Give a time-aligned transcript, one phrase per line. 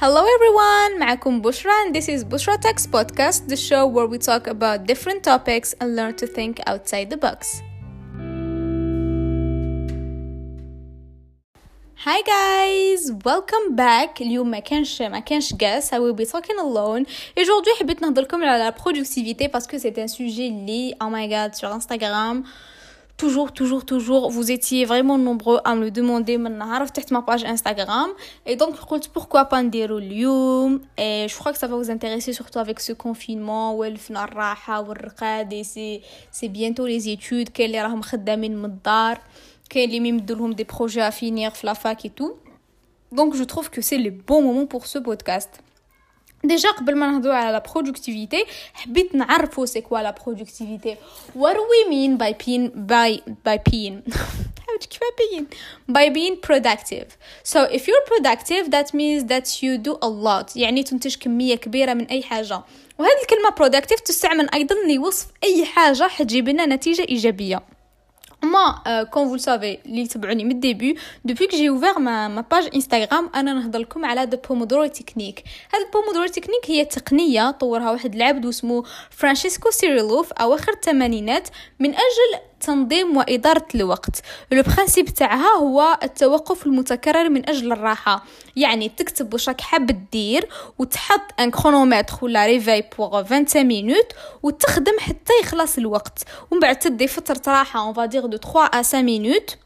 [0.00, 4.46] Hello everyone, معكم بشرى and this is Bushra Text Podcast, the show where we talk
[4.46, 7.62] about different topics and learn to think outside the box.
[12.04, 14.20] Hi guys, welcome back.
[14.20, 17.06] اليوم ما كانش ما كانش guest, I will be talking alone.
[17.36, 21.08] Et aujourd'hui حبيت نهضر لكم على la productivité parce que c'est un sujet lié, oh
[21.10, 22.44] my god, sur Instagram.
[23.21, 26.71] toujours, toujours, toujours, vous étiez vraiment nombreux à me le demander maintenant
[27.11, 28.09] ma page Instagram?
[28.47, 28.73] Et donc,
[29.13, 32.93] pourquoi pas Pandero Lium Et je crois que ça va vous intéresser surtout avec ce
[32.93, 33.83] confinement, ou
[36.31, 38.17] c'est bientôt les études, quels sont les
[39.69, 42.33] quels des projets à finir, la fac et tout.
[43.11, 45.61] Donc, je trouve que c'est le bon moment pour ce podcast.
[46.43, 50.95] ديجا قبل ما نهضروا على لا برودكتيفيتي حبيت نعرفوا سي كوا لا برودكتيفيتي
[51.35, 54.03] وات وي مين باي بين باي باي بين
[54.67, 55.01] حاولت كيف
[55.31, 55.47] بين
[55.87, 57.07] باي بين productive.
[57.43, 61.93] سو اف you're برودكتيف ذات مينز ذات يو دو ا لوت يعني تنتج كمية كبيرة
[61.93, 62.61] من أي حاجة.
[62.99, 67.63] وهذه الكلمة برودكتيف تستعمل أيضا لوصف أي حاجة حتجيب لنا نتيجة إيجابية.
[68.43, 72.69] ما كون فو سافي اللي تبعوني من الديبي دوبوي كو جي اوفير ما, ما باج
[72.75, 78.15] انستغرام أنا نهضر لكم على ذا بومودورو تكنيك هاد البومودورو تكنيك هي تقنية طورها واحد
[78.15, 81.47] العبد واسمو فرانشيسكو سيريلوف أواخر الثمانينات
[81.79, 84.21] من أجل تنظيم وإدارة الوقت.
[84.51, 88.23] لو برانسيب تاعها هو التوقف المتكرر من أجل الراحة.
[88.55, 94.11] يعني تكتب واش راك حاب دير وتحط ان كرونومتر ولا ريفاي بوغ 25 مينوت
[94.43, 96.23] وتخدم حتى يخلص الوقت.
[96.51, 99.57] ومن بعد تدي فترة راحة اون فادير دو 3 ا 5 مينوت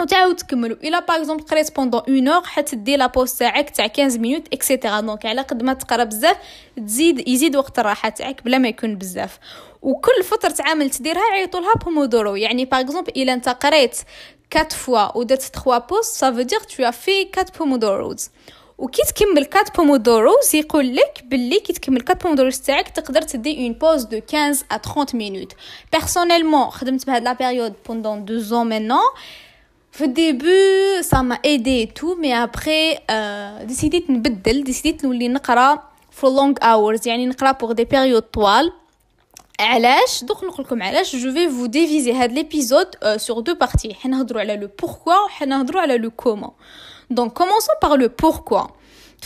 [0.00, 4.18] وتعاود تكملوا الا باغ اكزومبل قريت بوندون اون اور حتدي لا بوست تاعك تاع 15
[4.18, 6.36] مينوت اكسيتيرا دونك على قد ما تقرا بزاف
[6.76, 9.38] تزيد يزيد وقت الراحه تاعك بلا ما يكون بزاف
[9.82, 13.96] وكل فتره عمل تديرها يعيطوا لها بومودورو يعني باغ اكزومبل الا انت قريت
[14.56, 18.30] 4 فوا ودرت 3 بوست سا فو دير تو في 4 بومودوروز
[18.78, 23.72] وكي تكمل 4 بومودوروز يقول لك باللي كي تكمل 4 بومودوروز تاعك تقدر تدي اون
[23.72, 25.52] بوز دو 15 ا 30 مينوت
[25.92, 28.98] بيرسونيلمون خدمت بهاد لا بيريود بوندون 2 زون مينون
[29.91, 30.47] في الديبو
[31.01, 35.83] ça m'a aidé et tout mais après euh, ديسيديت نبدل ديسيديت نولي نقرا
[36.21, 38.71] for long hours يعني نقرا pour des périodes طوال
[39.59, 44.41] علاش دوك نقول لكم علاش جو في فو ديفيزي هاد ليبيزود سور دو بارتي حنهضروا
[44.41, 46.51] على لو بوركوا وحنهضروا على لو كومون
[47.09, 48.67] دونك كومونسون بار لو بوركوا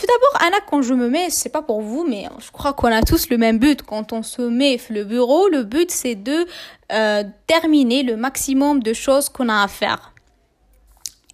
[0.00, 2.86] Tout d'abord, Anna, quand je me mets, c'est pas pour vous, mais je crois qu'on
[2.86, 3.82] a tous le même but.
[3.82, 6.46] Quand on se met le bureau, le but c'est de
[6.92, 10.11] euh, terminer le maximum de choses qu'on a à faire.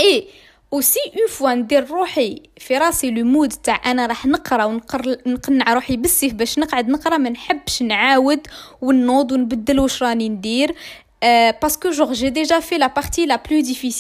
[0.02, 0.28] اي
[0.74, 5.98] اوسي أون فوا ندير روحي في راسي لو مود تاع أنا راح نقرأ ونقنع روحي
[5.98, 8.48] بالسيف باش نقعد نقرأ ما نحبش نعاود
[8.82, 10.76] ونوض ونبدل واش راني ندير.
[11.22, 13.42] Euh, parce que genre j'ai déjà fait la partie la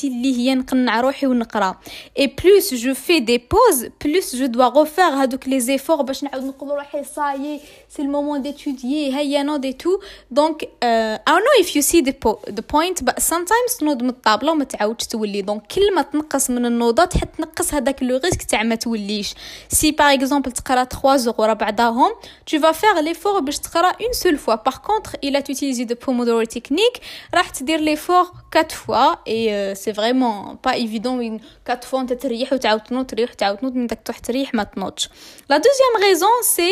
[0.04, 1.76] اللي هي نقنع روحي ونقرأ.
[2.16, 6.44] Et plus je fais des pauses plus je dois refaire هذوك les efforts باش نعاود
[6.44, 9.99] نقول روحي صاي c'est le moment d'étudier هيا نوض et tout
[10.31, 14.03] donc uh, I don't know if you see the, po the point but sometimes تنوض
[14.03, 18.21] من الطابلة وما تعاودش تولي donc كل ما تنقص من النوضات حتى تنقص هذاك لو
[18.25, 19.35] ريسك تاع ما توليش
[19.75, 22.11] si par exemple تقرا 3 jours ورا بعضاهم
[22.51, 25.95] tu vas faire l'effort باش تقرا une seule fois par contre il a utilisé de
[25.95, 27.01] Pomodoro technique
[27.35, 28.27] راح تدير ليفور
[28.57, 33.31] 4 فوا اي سي فريمون با ايفيدون وين 4 فوا انت تريح وتعاود تنوض تريح
[33.31, 35.09] وتعاود تنوض من داك تروح تريح ما تنوضش
[35.51, 36.71] لا دوزيام ريزون سي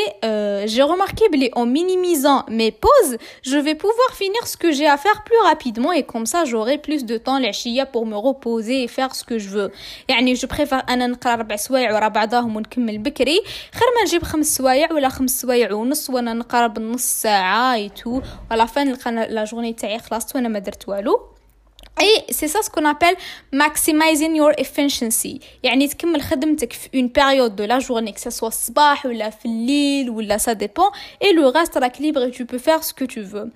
[0.66, 4.96] جي remarqué بلي en minimisant mes pauses je vais pouvoir finir ce que j'ai à
[4.96, 8.88] faire plus rapidement et comme ça j'aurai plus de temps العشيه pour me reposer et
[8.88, 9.70] faire ce que je veux
[10.08, 13.42] يعني جو بريفير انا نقرا ربع سوايع ورا بعضاهم ونكمل بكري
[13.72, 18.20] خير ما نجيب خمس سوايع ولا خمس سوايع ونص وانا نقرا بالنص ساعه اي تو
[18.50, 21.32] ولا فان نلقى لا جورني تاعي خلصت وانا ما درت والو
[22.00, 23.16] اي سي سا سكون ابل
[23.56, 29.06] maximizing your efficiency يعني تكمل خدمتك في اون بيريود دو لا جورني que سوا الصباح
[29.06, 30.92] ولا في الليل ولا ça dépend
[31.24, 33.50] et le reste راك libre et tu peux faire ce que tu veux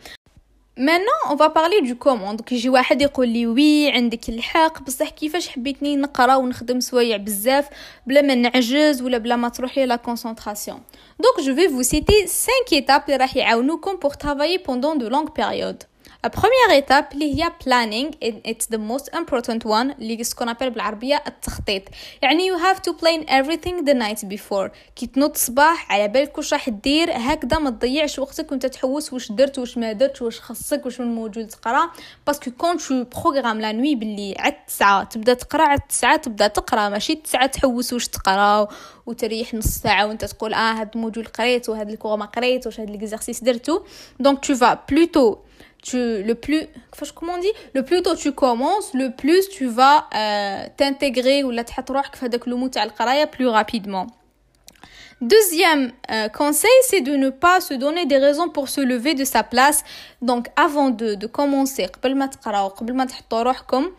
[0.79, 2.35] Maintenant, on va parler du comment.
[2.35, 7.69] Donc, يجي واحد يقول لي وي عندك الحق بصح كيفاش حبيتني نقرا ونخدم سوايع بزاف
[8.07, 10.77] بلا ما نعجز ولا بلا ما تروح لي لا concentration.
[11.23, 15.33] Donc, je vais vous citer 5 étapes اللي راح يعاونوكم pour travailler pendant de longues
[15.33, 15.85] périodes.
[16.30, 18.12] Première étape اللي هي planning
[18.48, 21.84] it's the most important one اللي سكون ابل بالعربية التخطيط.
[22.22, 24.70] يعني you have to plan everything the night before.
[24.96, 29.32] كي تنوض الصباح على بالك واش راح دير هكذا ما تضيعش وقتك وانت تحوس واش
[29.32, 31.92] درت واش ما درت واش خصك واش من موجود تقرأ.
[32.28, 36.90] باسكو كون تو بروغرام لا نوي باللي على التسعة تبدأ تقرأ على التسعة تبدأ تقرأ
[36.90, 38.68] ماشي التسعة تحوس واش تقرأ
[39.06, 42.90] وتريح نص ساعة وانت تقول آه هاد الموجود قريت وهاد الكور ما قريت واش هاد
[42.90, 43.82] ليكزارسيس درتو.
[44.20, 45.38] دونك تو فا بلوتو
[45.83, 46.63] tu le plus
[47.15, 51.51] comment on dit le plus tôt tu commences le plus tu vas euh, t'intégrer ou
[51.51, 54.07] la تحط روحك في هذاك المود تاع القرايه plus rapidement
[55.23, 59.25] Deuxième euh, conseil, c'est de ne pas se donner des raisons pour se lever de
[59.25, 59.83] sa place.
[60.21, 63.91] Donc avant de, de commencer, قبل ما تقراو قبل ما تحطوا روحكم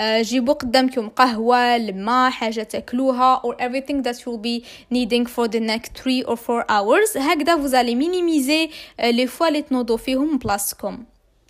[0.00, 5.92] جيبوا قدامكم قهوة الماء حاجة تاكلوها or everything that you'll be needing for the next
[5.94, 8.70] 3 or 4 hours هكذا vous allez minimiser
[9.00, 11.04] les fois اللي تنوضوا فيهم بلاصتكم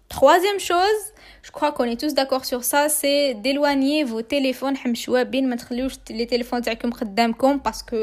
[0.10, 1.14] Troisième chose,
[1.44, 5.56] je crois qu'on est tous d'accord sur ça, c'est d'éloigner vos téléphones حمشوا بين ما
[5.56, 7.60] تخليوش les téléphones تاعكم قدامكم
[7.92, 7.96] que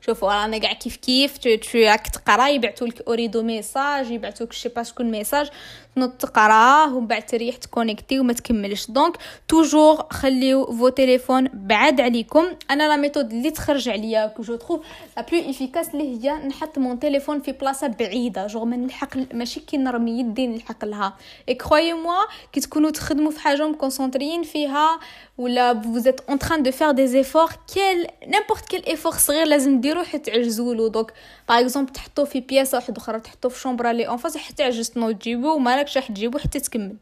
[0.00, 4.68] شوفوا رانا كاع كيف كيف tu راك تقرا يبعثوا لك اوريدو ميساج يبعثوا لك شي
[4.68, 5.50] با شكون ميساج
[5.96, 9.16] تنوض تقراه ومن بعد تريح تكونيكتي وما تكملش دونك
[9.48, 14.80] توجور خليو فو تيليفون بعاد عليكم أنا لا ميثود اللي تخرج عليا كو جو تروف
[15.16, 19.60] لا بلو افيكاس اللي هي نحط مون تيليفون في بلاصه بعيده جو ما نلحق ماشي
[19.60, 21.16] كي نرمي يدي نلحق لها
[21.48, 25.00] اي كروي موا كي تكونوا تخدموا في حاجة مكونسونطريين فيها
[25.38, 27.56] ولا êtes en train de faire des efforts.
[27.74, 30.90] Quel n'importe quel effort صغير لازم ديروه حتى تعجزوا له.
[30.90, 31.04] باغ
[31.50, 35.14] اكزومبل تحطوه في بياسه واحدة أخرى تحطوه في شومبرا لي اون فاس حتى عجزت نوض
[35.14, 36.96] تجيبوه وما راكش راح تجيبوه حتى تكمل.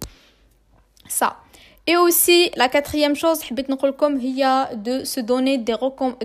[1.20, 1.49] Ça.
[1.89, 5.75] Et aussi, la quatrième chose, de se donner des,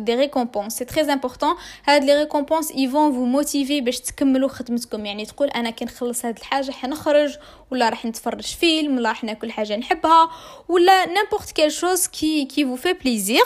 [0.00, 0.76] des récompenses.
[0.76, 1.54] C'est très important.
[1.86, 5.06] Les récompenses, ils vont vous motiver باش تكملوا خدمتكم.
[5.06, 7.38] يعني تقول أنا كي نخلص هاد الحاجة حنخرج
[7.70, 10.30] ولا راح نتفرج فيلم ولا راح ناكل حاجة نحبها
[10.68, 13.42] ولا n'importe quelle chose qui, qui vous fait plaisir.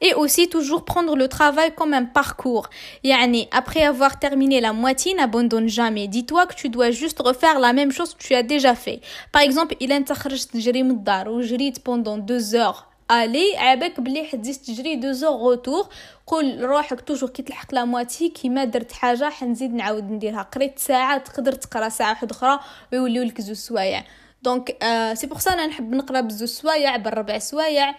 [0.00, 2.68] Et aussi toujours prendre le travail comme un parcours.
[3.04, 6.08] Yani, après avoir terminé la moitié, n'abandonne jamais.
[6.08, 9.00] Dis-toi que tu dois juste refaire la même chose que tu as déjà fait.
[9.32, 14.24] Par exemple, il انت خرجت تجري من الدار وجريت pendant deux heures الي عابك بلي
[14.24, 15.88] حديت تجري دو زور روتور
[16.26, 21.18] قول روحك توجور كي تلحق لا مواتي كيما درت حاجه حنزيد نعاود نديرها قريت ساعه
[21.18, 22.60] تقدر تقرا ساعه واحده اخرى
[22.92, 24.04] ويوليو لك زوج سوايع
[24.42, 24.76] دونك
[25.14, 27.94] سي بور سا انا نحب نقرا بزوج سوايع بالربع سوايع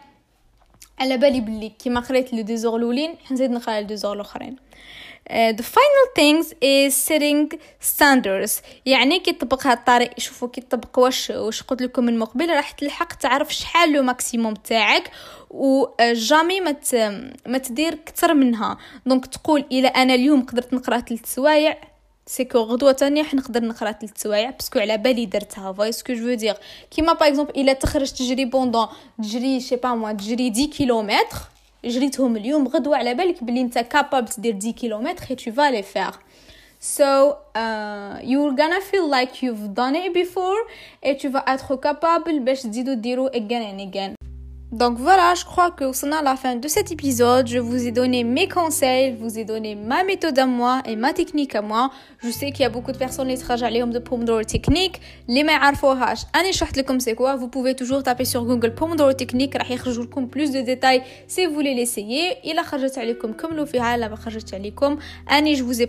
[1.01, 4.57] على بالي بلي كيما قريت لو دوزور الاولين حنزيد نقرا لو دوزور الأخرين.
[5.31, 8.63] Uh, the final things is setting standards.
[8.87, 12.71] يعني كي تطبق هاد الطريق شوفوا كي تطبق واش واش قلت لكم من مقبل راح
[12.71, 15.11] تلحق تعرف شحال لو ماكسيموم تاعك
[15.51, 16.77] وجامي ما
[17.47, 18.79] ما تدير كتر منها.
[19.07, 21.90] دونك تقول إلى أنا اليوم قدرت نقرأ ثلاث سوايع
[22.31, 26.55] سيكو غدوه تانية حنقدر نقرا ثلاث سوايع باسكو على بالي درتها فاي سكو جو دير
[26.91, 28.87] كيما باغ اكزومبل الا تخرج تجري بوندون
[29.23, 31.37] تجري شي با موا تجري 10 كيلومتر
[31.85, 35.83] جريتهم اليوم غدوه على بالك بلي انت كابابل تدير 10 كيلومتر اي تو فا لي
[35.83, 36.11] فير
[36.97, 37.09] So,
[37.55, 40.61] uh, you're gonna feel like you've done it before
[41.03, 44.20] et tu vas être capable باش تزيدو ديرو again and again.
[44.72, 47.48] Donc voilà, je crois que c'est à la fin de cet épisode.
[47.48, 50.98] Je vous ai donné mes conseils, je vous ai donné ma méthode à moi et
[50.98, 51.92] ma technique à moi.
[52.22, 55.00] Je sais qu'il y a beaucoup de personnes qui travaillent de Pomodoro technique.
[55.30, 56.52] Les mains arfohash, ani
[56.84, 57.38] comme c'est quoi.
[57.38, 59.56] Vous pouvez toujours taper sur Google Pomodoro technique.
[59.56, 62.38] راح يخرجوا لكم plus de détails si vous voulez l'essayer.
[62.44, 64.98] Il a خرجت عليكم comme لو فيها لا خرجت عليكم.
[65.30, 65.88] Ani, je vous ai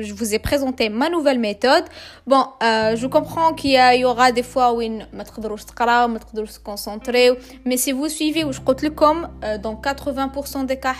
[0.00, 1.84] je vous ai présenté ma nouvelle méthode.
[2.28, 4.80] Bon, euh, je comprends qu'il y, y aura des fois où
[5.12, 7.30] ما تقدروش تقراو, ما تقدروش se concentrer,
[7.64, 9.28] mais si vous vous suivez ou je compte le com
[9.60, 10.94] dans 80% des cas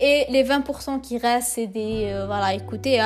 [0.00, 3.00] et les 20% qui restent c'est des euh, voilà écoutez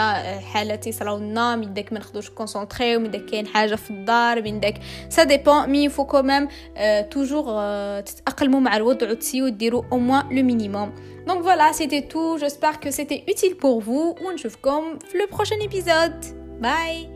[0.52, 4.79] حالات يصراونا من داك ما نقدروش كونسونطريو من داك كاين حاجه في الدار من داك
[5.11, 9.83] ça dépend mais il faut quand même euh, toujours euh, تتاقلموا مع الوضع وتسيو ديروا
[9.90, 10.90] au moins le minimum
[11.26, 16.25] donc voilà c'était tout j'espère que c'était utile pour vous ونشوفكم في le prochain épisode
[16.62, 17.13] bye